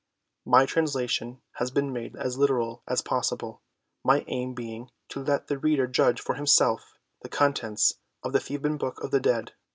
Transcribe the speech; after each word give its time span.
My 0.47 0.65
translation 0.65 1.43
has 1.57 1.69
been 1.69 1.93
made 1.93 2.15
as 2.15 2.35
literal 2.35 2.81
as 2.87 3.03
possible, 3.03 3.61
my 4.03 4.25
aim 4.25 4.55
being 4.55 4.89
to 5.09 5.23
let 5.23 5.45
the 5.45 5.59
reader 5.59 5.85
judge 5.85 6.19
for 6.19 6.33
himself 6.33 6.97
the 7.21 7.29
contents 7.29 7.99
of 8.23 8.33
the 8.33 8.39
Theban 8.39 8.77
Book 8.77 8.99
of 9.03 9.11
the 9.11 9.19
Dead. 9.19 9.53